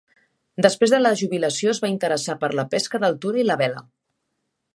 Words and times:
Després 0.65 0.93
de 0.95 0.99
la 1.01 1.11
jubilació 1.19 1.73
es 1.75 1.81
va 1.83 1.91
interessar 1.93 2.37
per 2.45 2.51
la 2.61 2.67
pesca 2.75 3.03
d'altura 3.05 3.45
i 3.45 3.49
la 3.51 3.63
vela. 3.65 3.85